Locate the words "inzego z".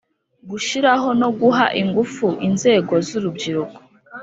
2.47-3.09